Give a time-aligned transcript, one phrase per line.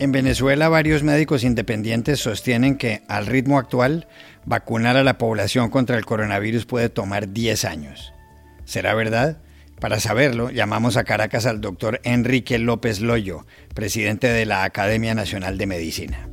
[0.00, 4.08] En Venezuela varios médicos independientes sostienen que al ritmo actual
[4.46, 8.14] vacunar a la población contra el coronavirus puede tomar 10 años.
[8.64, 9.42] ¿Será verdad?
[9.78, 13.44] Para saberlo, llamamos a Caracas al doctor Enrique López Loyo,
[13.74, 16.30] presidente de la Academia Nacional de Medicina.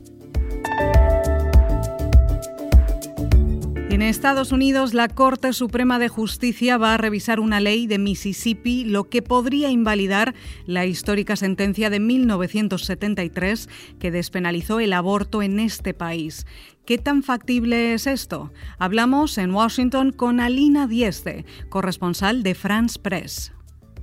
[3.98, 8.86] En Estados Unidos, la Corte Suprema de Justicia va a revisar una ley de Mississippi,
[8.86, 10.36] lo que podría invalidar
[10.68, 13.68] la histórica sentencia de 1973
[14.00, 16.46] que despenalizó el aborto en este país.
[16.86, 18.54] ¿Qué tan factible es esto?
[18.78, 23.52] Hablamos en Washington con Alina Dieste, corresponsal de France Press.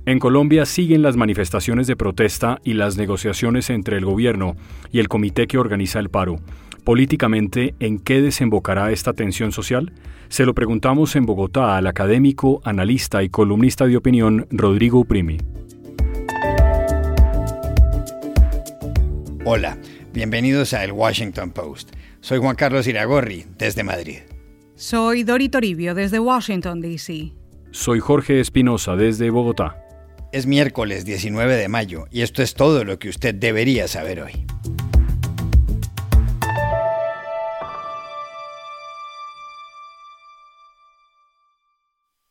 [0.05, 4.57] En Colombia siguen las manifestaciones de protesta y las negociaciones entre el gobierno
[4.91, 6.35] y el comité que organiza el paro.
[6.85, 9.91] Políticamente, ¿en qué desembocará esta tensión social?
[10.29, 15.39] Se lo preguntamos en Bogotá al académico, analista y columnista de opinión Rodrigo Uprimi.
[19.45, 19.79] Hola,
[20.13, 21.93] bienvenidos a El Washington Post.
[22.21, 24.19] Soy Juan Carlos Iragorri, desde Madrid.
[24.75, 27.31] Soy Dori Toribio, desde Washington, D.C.
[27.71, 29.75] Soy Jorge Espinosa, desde Bogotá.
[30.31, 34.45] Es miércoles 19 de mayo y esto es todo lo que usted debería saber hoy.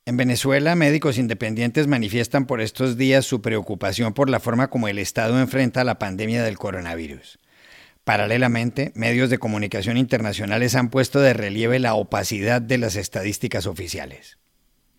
[0.07, 4.99] En Venezuela, médicos independientes manifiestan por estos días su preocupación por la forma como el
[4.99, 7.39] Estado enfrenta la pandemia del coronavirus.
[8.05, 14.37] Paralelamente, medios de comunicación internacionales han puesto de relieve la opacidad de las estadísticas oficiales.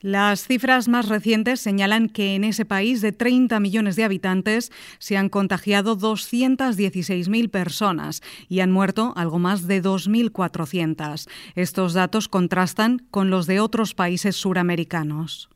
[0.05, 5.17] Las cifras más recientes señalan que en ese país de 30 millones de habitantes se
[5.17, 11.27] han contagiado 216.000 personas y han muerto algo más de 2.400.
[11.55, 15.49] Estos datos contrastan con los de otros países suramericanos.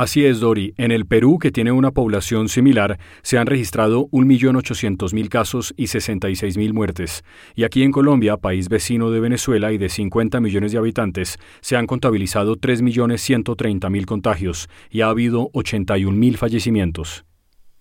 [0.00, 0.72] Así es, Dori.
[0.78, 6.72] En el Perú, que tiene una población similar, se han registrado 1.800.000 casos y 66.000
[6.72, 7.22] muertes.
[7.54, 11.76] Y aquí en Colombia, país vecino de Venezuela y de 50 millones de habitantes, se
[11.76, 17.26] han contabilizado 3.130.000 contagios y ha habido 81.000 fallecimientos.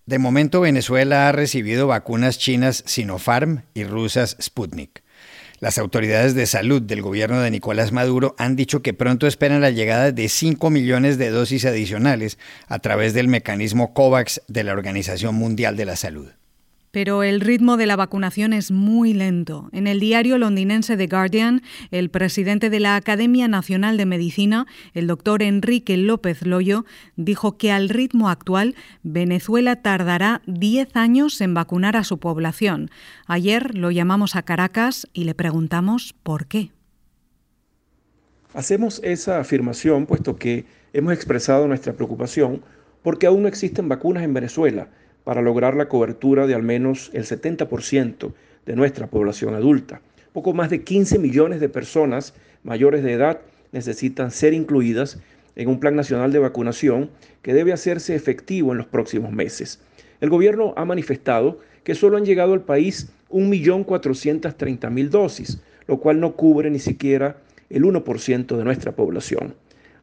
[0.06, 5.04] De momento, Venezuela ha recibido vacunas chinas Sinopharm y rusas Sputnik.
[5.60, 9.72] Las autoridades de salud del gobierno de Nicolás Maduro han dicho que pronto esperan la
[9.72, 12.38] llegada de 5 millones de dosis adicionales
[12.68, 16.30] a través del mecanismo COVAX de la Organización Mundial de la Salud.
[16.92, 19.70] Pero el ritmo de la vacunación es muy lento.
[19.72, 21.62] En el diario londinense The Guardian,
[21.92, 26.86] el presidente de la Academia Nacional de Medicina, el doctor Enrique López Loyo,
[27.16, 32.90] dijo que al ritmo actual Venezuela tardará 10 años en vacunar a su población.
[33.28, 36.72] Ayer lo llamamos a Caracas y le preguntamos por qué.
[38.56, 42.64] Hacemos esa afirmación puesto que hemos expresado nuestra preocupación
[43.04, 44.90] porque aún no existen vacunas en Venezuela
[45.30, 48.34] para lograr la cobertura de al menos el 70%
[48.66, 50.02] de nuestra población adulta.
[50.34, 53.40] Poco más de 15 millones de personas mayores de edad
[53.72, 55.20] necesitan ser incluidas
[55.56, 57.12] en un plan nacional de vacunación
[57.44, 59.80] que debe hacerse efectivo en los próximos meses.
[60.20, 66.36] El gobierno ha manifestado que solo han llegado al país 1.430.000 dosis, lo cual no
[66.36, 67.38] cubre ni siquiera
[67.70, 69.54] el 1% de nuestra población.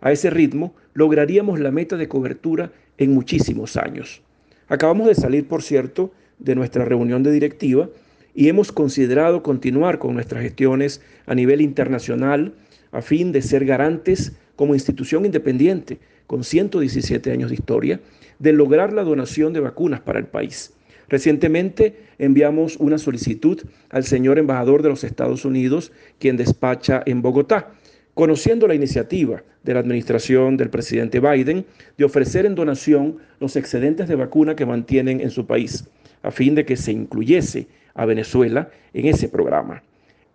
[0.00, 4.22] A ese ritmo lograríamos la meta de cobertura en muchísimos años.
[4.68, 7.88] Acabamos de salir, por cierto, de nuestra reunión de directiva
[8.34, 12.54] y hemos considerado continuar con nuestras gestiones a nivel internacional
[12.92, 18.00] a fin de ser garantes como institución independiente con 117 años de historia
[18.38, 20.72] de lograr la donación de vacunas para el país.
[21.08, 27.70] Recientemente enviamos una solicitud al señor embajador de los Estados Unidos, quien despacha en Bogotá,
[28.16, 31.66] conociendo la iniciativa de la administración del presidente Biden
[31.98, 35.86] de ofrecer en donación los excedentes de vacuna que mantienen en su país,
[36.22, 39.82] a fin de que se incluyese a Venezuela en ese programa.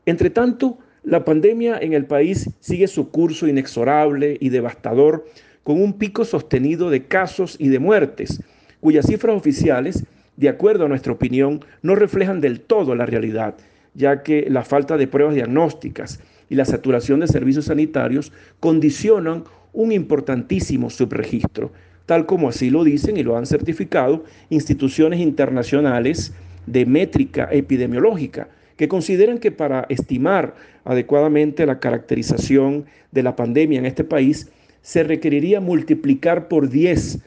[0.06, 5.25] Entre tanto, la pandemia en el país sigue su curso inexorable y devastador,
[5.63, 8.44] con un pico sostenido de casos y de muertes,
[8.80, 10.06] cuyas cifras oficiales,
[10.38, 13.56] de acuerdo a nuestra opinión, no reflejan del todo la realidad,
[13.95, 16.19] ya que la falta de pruebas diagnósticas,
[16.51, 21.71] y la saturación de servicios sanitarios condicionan un importantísimo subregistro,
[22.06, 26.33] tal como así lo dicen y lo han certificado instituciones internacionales
[26.65, 33.86] de métrica epidemiológica, que consideran que para estimar adecuadamente la caracterización de la pandemia en
[33.86, 34.51] este país,
[34.81, 37.19] se requeriría multiplicar por 10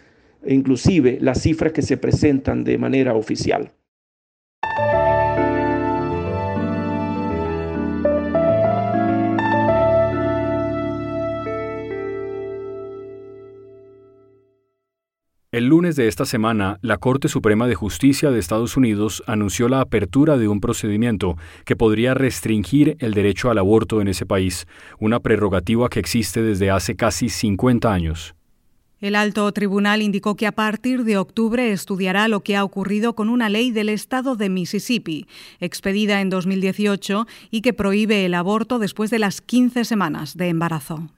[0.47, 3.73] inclusive las cifras que se presentan de manera oficial.
[15.55, 19.83] El lunes de esta semana, la Corte Suprema de Justicia de Estados Unidos anunció la
[19.83, 24.67] apertura de un procedimiento que podría restringir el derecho al aborto en ese país,
[24.99, 28.35] una prerrogativa que existe desde hace casi 50 años.
[29.01, 33.29] El alto tribunal indicó que a partir de octubre estudiará lo que ha ocurrido con
[33.29, 35.29] una ley del estado de Mississippi,
[35.61, 41.11] expedida en 2018 y que prohíbe el aborto después de las 15 semanas de embarazo.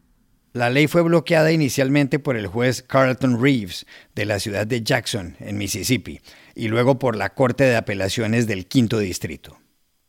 [0.56, 5.36] La ley fue bloqueada inicialmente por el juez Carlton Reeves de la ciudad de Jackson,
[5.38, 6.22] en Mississippi,
[6.54, 9.58] y luego por la Corte de Apelaciones del Quinto Distrito.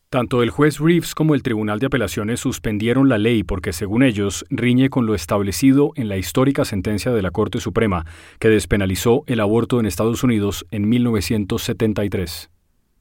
[0.09, 4.45] Tanto el juez Reeves como el Tribunal de Apelaciones suspendieron la ley porque, según ellos,
[4.49, 8.05] riñe con lo establecido en la histórica sentencia de la Corte Suprema,
[8.39, 12.49] que despenalizó el aborto en Estados Unidos en 1973.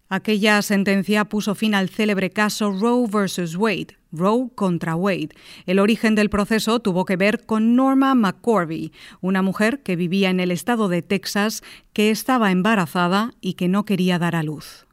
[0.08, 3.56] Aquella sentencia puso fin al célebre caso Roe vs.
[3.56, 5.30] Wade, Roe contra Wade.
[5.66, 10.38] El origen del proceso tuvo que ver con Norma McCorvey, una mujer que vivía en
[10.38, 11.62] el estado de Texas,
[11.92, 14.86] que estaba embarazada y que no quería dar a luz.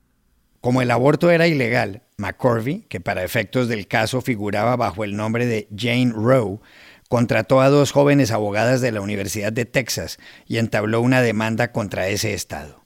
[0.61, 5.45] Como el aborto era ilegal, McCorvey, que para efectos del caso figuraba bajo el nombre
[5.45, 6.59] de Jane Roe,
[7.07, 10.17] contrató a dos jóvenes abogadas de la Universidad de Texas
[10.47, 12.82] y entabló una demanda contra ese estado.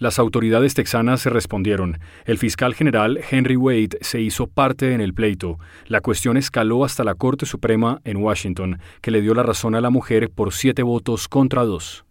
[0.00, 1.98] Las autoridades texanas respondieron.
[2.24, 5.58] El fiscal general Henry Wade se hizo parte en el pleito.
[5.88, 9.82] La cuestión escaló hasta la Corte Suprema en Washington, que le dio la razón a
[9.82, 12.06] la mujer por siete votos contra dos.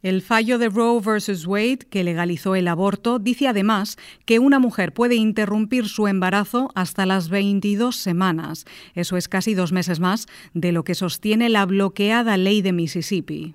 [0.00, 1.46] El fallo de Roe vs.
[1.46, 7.04] Wade, que legalizó el aborto, dice además que una mujer puede interrumpir su embarazo hasta
[7.04, 8.64] las 22 semanas.
[8.94, 13.54] Eso es casi dos meses más de lo que sostiene la bloqueada ley de Mississippi.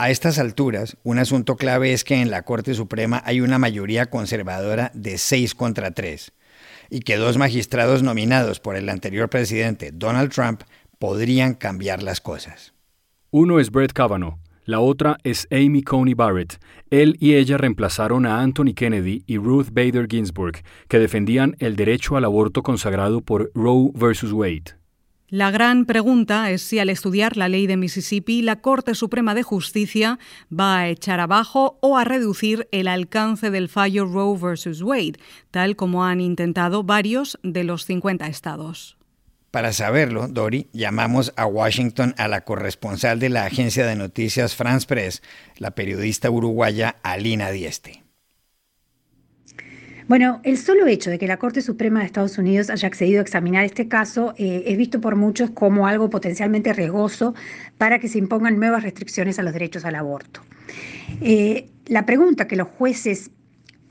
[0.00, 4.06] A estas alturas, un asunto clave es que en la Corte Suprema hay una mayoría
[4.06, 6.30] conservadora de 6 contra 3
[6.88, 10.62] y que dos magistrados nominados por el anterior presidente Donald Trump
[11.00, 12.74] podrían cambiar las cosas.
[13.32, 16.60] Uno es Brett Kavanaugh, la otra es Amy Coney Barrett.
[16.90, 22.16] Él y ella reemplazaron a Anthony Kennedy y Ruth Bader Ginsburg, que defendían el derecho
[22.16, 24.30] al aborto consagrado por Roe vs.
[24.30, 24.78] Wade.
[25.30, 29.42] La gran pregunta es si al estudiar la ley de Mississippi, la Corte Suprema de
[29.42, 30.18] Justicia
[30.50, 34.80] va a echar abajo o a reducir el alcance del fallo Roe vs.
[34.80, 35.18] Wade,
[35.50, 38.96] tal como han intentado varios de los 50 estados.
[39.50, 44.86] Para saberlo, Dori, llamamos a Washington a la corresponsal de la agencia de noticias France
[44.86, 45.22] Press,
[45.58, 48.07] la periodista uruguaya Alina Dieste.
[50.08, 53.22] Bueno, el solo hecho de que la Corte Suprema de Estados Unidos haya accedido a
[53.22, 57.34] examinar este caso eh, es visto por muchos como algo potencialmente riesgoso
[57.76, 60.40] para que se impongan nuevas restricciones a los derechos al aborto.
[61.20, 63.30] Eh, la pregunta que los jueces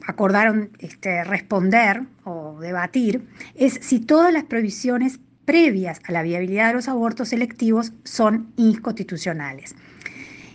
[0.07, 6.73] acordaron este, responder o debatir es si todas las prohibiciones previas a la viabilidad de
[6.73, 9.75] los abortos selectivos son inconstitucionales.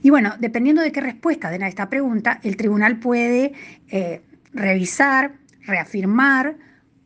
[0.03, 3.53] Y bueno, dependiendo de qué respuesta den a esta pregunta, el tribunal puede
[3.91, 4.23] eh,
[4.53, 6.57] revisar reafirmar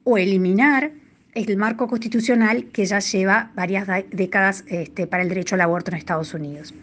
[0.05, 0.93] o eliminar
[1.35, 5.99] el marco constitucional que ya lleva varias décadas este, para el derecho al aborto en
[5.99, 6.75] Estados Unidos.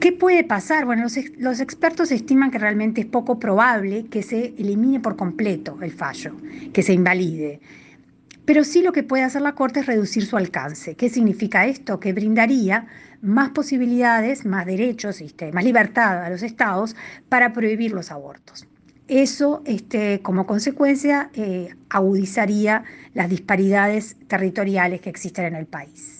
[0.00, 0.84] ¿Qué puede pasar?
[0.84, 1.04] Bueno,
[1.38, 6.32] los, expertos estiman que realmente es poco probable que se elimine por completo el fallo,
[6.72, 7.60] que se invalide.
[8.44, 10.96] Pero sí lo que puede hacer la Corte es reducir su alcance.
[10.96, 12.00] ¿Qué significa esto?
[12.00, 12.88] Que brindaría
[13.20, 16.96] más posibilidades, más derechos, este, más libertad a los estados
[17.28, 18.66] para prohibir los abortos.
[19.08, 26.11] Eso, este, como consecuencia, eh, agudizaría las disparidades territoriales que existen en el país.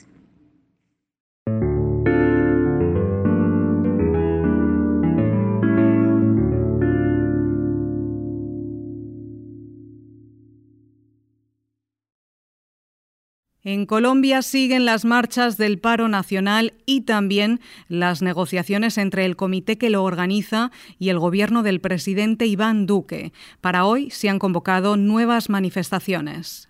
[13.72, 19.78] En Colombia siguen las marchas del paro nacional y también las negociaciones entre el comité
[19.78, 23.32] que lo organiza y el gobierno del presidente Iván Duque.
[23.62, 26.68] Para hoy se han convocado nuevas manifestaciones.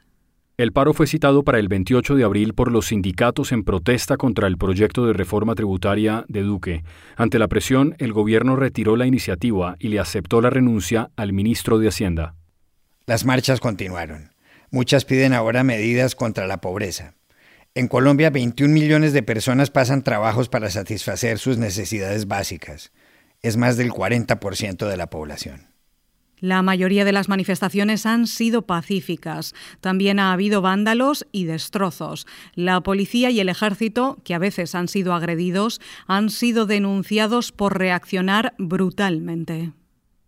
[0.57, 4.47] El paro fue citado para el 28 de abril por los sindicatos en protesta contra
[4.47, 6.85] el proyecto de reforma tributaria de Duque.
[7.17, 11.81] Ante la presión, el gobierno retiró la iniciativa y le aceptó la renuncia al ministro
[11.81, 12.37] de Hacienda.
[13.07, 14.32] Las marchas continuaron.
[14.73, 17.13] Muchas piden ahora medidas contra la pobreza.
[17.75, 22.91] En Colombia, 21 millones de personas pasan trabajos para satisfacer sus necesidades básicas.
[23.43, 25.67] Es más del 40% de la población.
[26.39, 29.55] La mayoría de las manifestaciones han sido pacíficas.
[29.83, 32.27] También ha habido vándalos y destrozos.
[32.55, 37.77] La policía y el ejército, que a veces han sido agredidos, han sido denunciados por
[37.77, 39.73] reaccionar brutalmente.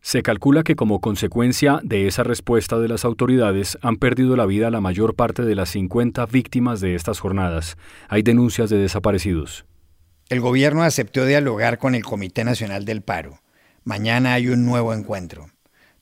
[0.05, 4.71] Se calcula que como consecuencia de esa respuesta de las autoridades han perdido la vida
[4.71, 7.79] la mayor parte de las 50 víctimas de estas jornadas.
[8.11, 9.65] Hay denuncias de desaparecidos.
[10.29, 13.41] El gobierno aceptó dialogar con el Comité Nacional del Paro.
[13.83, 15.49] Mañana hay un nuevo encuentro.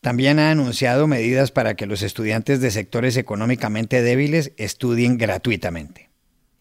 [0.01, 6.12] También ha anunciado medidas para que los estudiantes de sectores económicamente débiles estudien gratuitamente.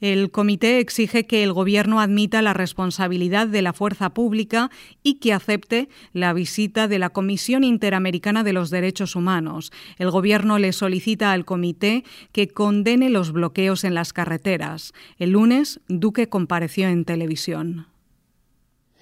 [0.01, 4.71] El comité exige que el Gobierno admita la responsabilidad de la fuerza pública
[5.03, 9.71] y que acepte la visita de la Comisión Interamericana de los Derechos Humanos.
[9.99, 14.91] El Gobierno le solicita al comité que condene los bloqueos en las carreteras.
[15.19, 17.85] El lunes, Duque compareció en televisión.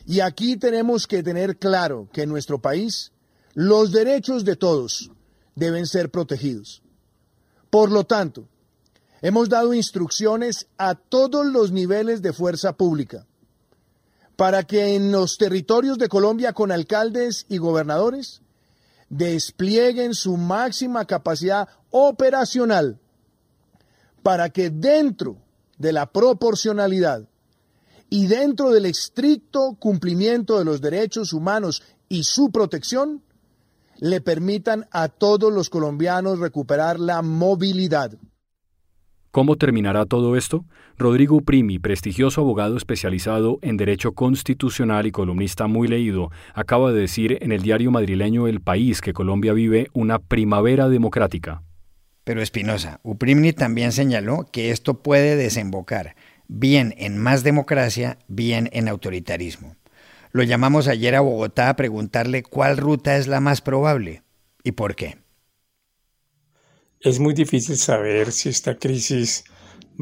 [0.06, 3.14] Y aquí tenemos que tener claro que en nuestro país
[3.54, 5.12] los derechos de todos
[5.56, 6.82] deben ser protegidos.
[7.70, 8.50] Por lo tanto,
[9.22, 13.26] hemos dado instrucciones a todos los niveles de fuerza pública
[14.36, 18.42] para que en los territorios de Colombia con alcaldes y gobernadores
[19.10, 23.00] desplieguen su máxima capacidad operacional
[24.24, 25.38] para que dentro
[25.78, 27.28] de la proporcionalidad
[28.10, 33.22] y dentro del estricto cumplimiento de los derechos humanos y su protección,
[33.98, 38.12] le permitan a todos los colombianos recuperar la movilidad.
[39.32, 40.66] ¿Cómo terminará todo esto?
[40.98, 47.38] Rodrigo Primi, prestigioso abogado especializado en Derecho Constitucional y columnista muy leído, acaba de decir
[47.42, 51.62] en el diario madrileño El País que Colombia vive una primavera democrática.
[52.24, 56.16] Pero Espinosa, Uprimni también señaló que esto puede desembocar
[56.48, 59.76] bien en más democracia, bien en autoritarismo.
[60.32, 64.24] Lo llamamos ayer a Bogotá a preguntarle cuál ruta es la más probable
[64.64, 65.18] y por qué.
[67.02, 69.46] Es muy difícil saber si esta crisis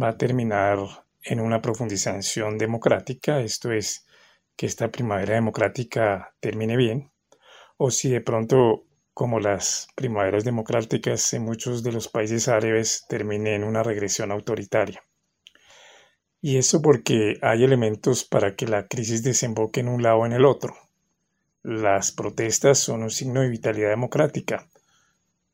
[0.02, 0.80] va a terminar
[1.22, 4.08] en una profundización democrática, esto es,
[4.56, 7.12] que esta primavera democrática termine bien,
[7.78, 13.54] o si de pronto, como las primaveras democráticas en muchos de los países árabes, termine
[13.54, 15.04] en una regresión autoritaria.
[16.42, 20.34] Y eso porque hay elementos para que la crisis desemboque en un lado o en
[20.34, 20.76] el otro.
[21.62, 24.68] Las protestas son un signo de vitalidad democrática.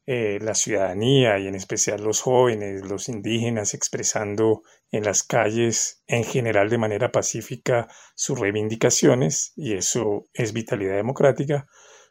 [0.06, 6.26] Eh, la ciudadanía y en especial los jóvenes, los indígenas expresando en las calles en
[6.26, 11.68] general de manera pacífica sus reivindicaciones y eso es vitalidad democrática,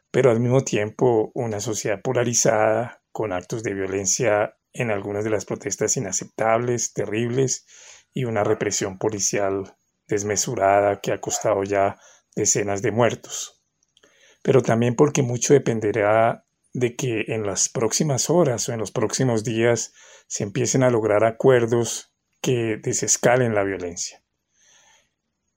[0.09, 5.45] pero al mismo tiempo una sociedad polarizada con actos de violencia en algunas de las
[5.45, 7.67] protestas inaceptables, terribles
[8.11, 9.75] y una represión policial
[10.07, 11.99] desmesurada que ha costado ya
[12.35, 13.61] decenas de muertos.
[14.41, 16.43] Pero también porque mucho dependerá
[16.73, 19.93] de que en las próximas horas o en los próximos días
[20.27, 24.23] se empiecen a lograr acuerdos que desescalen la violencia.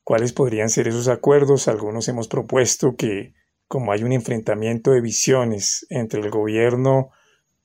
[0.05, 1.67] ¿Cuáles podrían ser esos acuerdos?
[1.67, 3.35] Algunos hemos propuesto que,
[3.67, 7.11] como hay un enfrentamiento de visiones entre el gobierno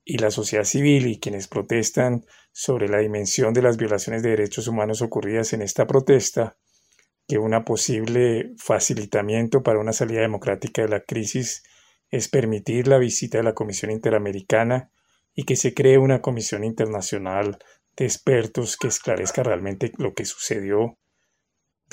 [0.03, 4.67] y la sociedad civil y quienes protestan sobre la dimensión de las violaciones de derechos
[4.67, 6.58] humanos ocurridas en esta protesta,
[7.27, 11.63] que una posible facilitamiento para una salida democrática de la crisis
[12.11, 14.91] es permitir la visita de la Comisión Interamericana
[15.33, 17.57] y que se cree una comisión internacional
[17.95, 20.97] de expertos que esclarezca realmente lo que sucedió,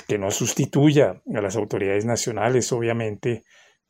[0.09, 3.45] que no sustituya a las autoridades nacionales, obviamente,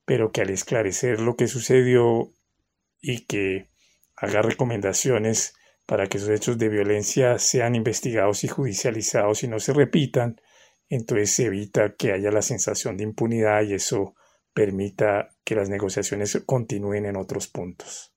[0.04, 2.30] pero que al esclarecer lo que sucedió
[3.00, 3.70] y que
[4.16, 5.54] haga recomendaciones
[5.86, 10.40] para que esos hechos de violencia sean investigados y judicializados y no se repitan,
[10.90, 14.14] entonces se evita que haya la sensación de impunidad y eso
[14.58, 18.12] permita que las negociaciones continúen en otros puntos.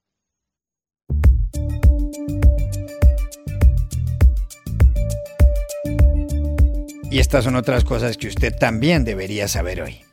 [7.11, 10.10] Y estas son otras cosas que usted también debería saber hoy.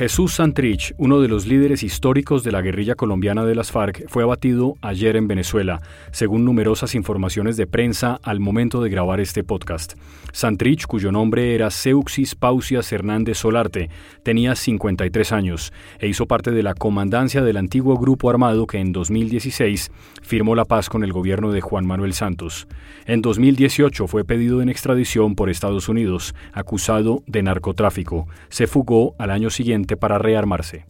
[0.00, 4.22] Jesús Santrich, uno de los líderes históricos de la guerrilla colombiana de las FARC, fue
[4.22, 9.98] abatido ayer en Venezuela, según numerosas informaciones de prensa al momento de grabar este podcast.
[10.32, 13.90] Santrich, cuyo nombre era Seuxis Pausias Hernández Solarte,
[14.22, 18.92] tenía 53 años e hizo parte de la comandancia del antiguo grupo armado que en
[18.92, 19.90] 2016
[20.22, 22.68] firmó la paz con el gobierno de Juan Manuel Santos.
[23.04, 28.28] En 2018 fue pedido en extradición por Estados Unidos, acusado de narcotráfico.
[28.48, 30.84] Se fugó al año siguiente para rearmarse.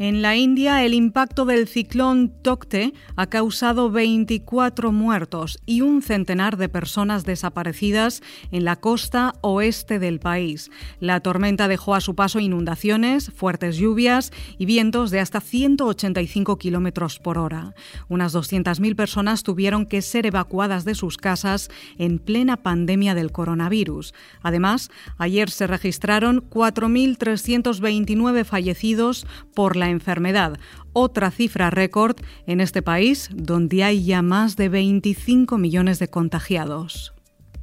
[0.00, 6.56] En la India, el impacto del ciclón Tokte ha causado 24 muertos y un centenar
[6.56, 10.70] de personas desaparecidas en la costa oeste del país.
[11.00, 17.18] La tormenta dejó a su paso inundaciones, fuertes lluvias y vientos de hasta 185 kilómetros
[17.18, 17.74] por hora.
[18.08, 24.14] Unas 200.000 personas tuvieron que ser evacuadas de sus casas en plena pandemia del coronavirus.
[24.40, 30.58] Además, ayer se registraron 4.329 fallecidos por enfermedad,
[30.92, 32.16] otra cifra récord
[32.46, 37.12] en este país donde hay ya más de 25 millones de contagiados.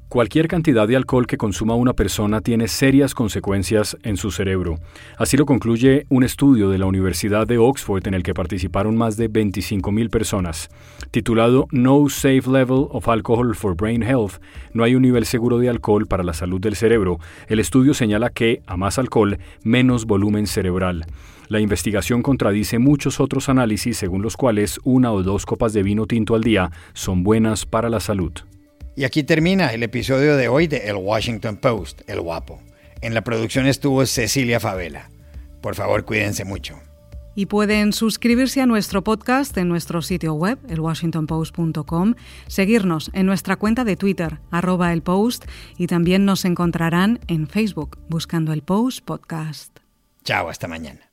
[0.10, 4.80] Cualquier cantidad de alcohol que consuma una persona tiene serias consecuencias en su cerebro.
[5.18, 9.18] Así lo concluye un estudio de la Universidad de Oxford en el que participaron más
[9.18, 10.70] de 25.000 personas.
[11.12, 14.42] Titulado No Safe Level of Alcohol for Brain Health,
[14.72, 17.20] no hay un nivel seguro de alcohol para la salud del cerebro.
[17.50, 21.06] El estudio señala que, a más alcohol, menos volumen cerebral.
[21.50, 26.06] La investigación contradice muchos otros análisis según los cuales una o dos copas de vino
[26.06, 28.34] tinto al día son buenas para la salud.
[28.98, 32.60] Y aquí termina el episodio de hoy de El Washington Post, El Guapo.
[33.02, 35.10] En la producción estuvo Cecilia Favela.
[35.62, 36.80] Por favor, cuídense mucho.
[37.36, 42.16] Y pueden suscribirse a nuestro podcast en nuestro sitio web, elwashingtonpost.com,
[42.48, 45.46] seguirnos en nuestra cuenta de Twitter, arroba el post,
[45.78, 49.78] y también nos encontrarán en Facebook buscando el Post Podcast.
[50.24, 51.07] Chao, hasta mañana.